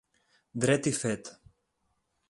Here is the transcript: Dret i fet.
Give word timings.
Dret 0.63 0.89
i 0.93 0.95
fet. 1.01 1.33